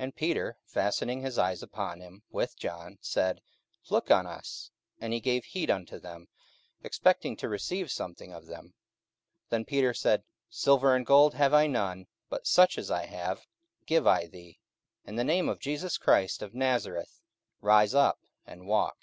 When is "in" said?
15.04-15.14